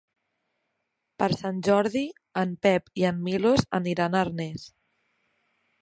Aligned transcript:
Per 1.23 1.27
Sant 1.41 1.59
Jordi 1.67 2.03
en 2.45 2.57
Pep 2.67 2.91
i 3.03 3.07
en 3.13 3.23
Milos 3.29 3.69
aniran 3.83 4.19
a 4.21 4.25
Arnes. 4.27 4.69